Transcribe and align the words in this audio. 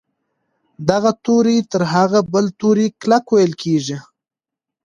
دغه 0.89 1.11
توری 1.25 1.57
تر 1.71 1.81
هغه 1.93 2.19
بل 2.33 2.45
توري 2.59 2.87
کلک 3.01 3.25
ویل 3.31 3.53
کیږي. 3.63 3.97